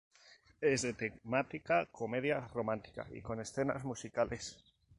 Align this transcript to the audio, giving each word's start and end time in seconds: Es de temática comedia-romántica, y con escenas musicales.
Es 0.61 0.81
de 0.81 0.93
temática 0.93 1.85
comedia-romántica, 1.91 3.05
y 3.11 3.21
con 3.21 3.39
escenas 3.39 3.83
musicales. 3.83 4.57